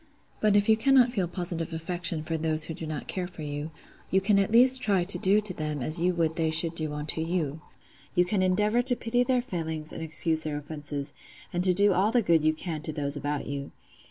But 0.39 0.55
if 0.55 0.67
you 0.67 0.75
cannot 0.75 1.11
feel 1.11 1.27
positive 1.27 1.71
affection 1.73 2.23
for 2.23 2.35
those 2.35 2.63
who 2.63 2.73
do 2.73 2.87
not 2.87 3.07
care 3.07 3.27
for 3.27 3.43
you, 3.43 3.69
you 4.09 4.19
can 4.19 4.39
at 4.39 4.51
least 4.51 4.81
try 4.81 5.03
to 5.03 5.17
do 5.19 5.39
to 5.41 5.53
them 5.53 5.83
as 5.83 5.99
you 5.99 6.15
would 6.15 6.37
they 6.37 6.49
should 6.49 6.73
do 6.73 6.91
unto 6.93 7.21
you: 7.21 7.61
you 8.15 8.25
can 8.25 8.41
endeavour 8.41 8.81
to 8.81 8.95
pity 8.95 9.23
their 9.23 9.43
failings 9.43 9.93
and 9.93 10.01
excuse 10.01 10.41
their 10.41 10.57
offences, 10.57 11.13
and 11.53 11.63
to 11.63 11.75
do 11.75 11.93
all 11.93 12.11
the 12.11 12.23
good 12.23 12.43
you 12.43 12.55
can 12.55 12.81
to 12.81 12.91
those 12.91 13.15
about 13.15 13.45
you. 13.45 13.69